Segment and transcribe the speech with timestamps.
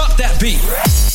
[0.00, 1.09] Drop that beat.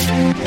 [0.00, 0.38] Thank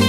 [0.00, 0.05] you.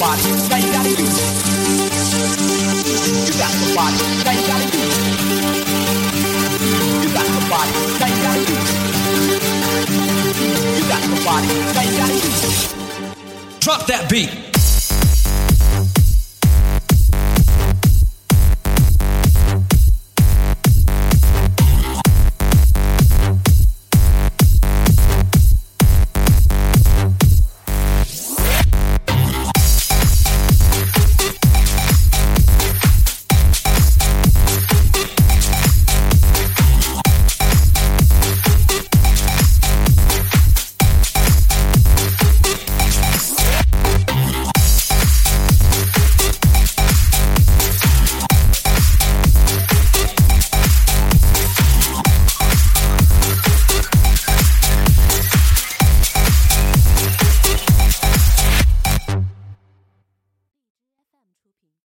[0.00, 0.88] You gotta.
[0.88, 0.96] You
[3.36, 4.64] got you gotta.
[7.00, 7.36] You got you
[8.00, 8.48] gotta.
[10.78, 12.20] You got you gotta.
[13.60, 14.49] Drop that beat.